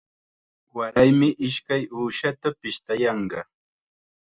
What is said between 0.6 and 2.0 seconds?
Waraymi ishkay